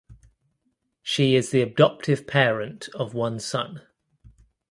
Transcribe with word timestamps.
She 1.03 1.35
is 1.35 1.51
the 1.51 1.61
adoptive 1.61 2.25
parent 2.25 2.89
of 2.95 3.13
one 3.13 3.39
son. 3.39 3.83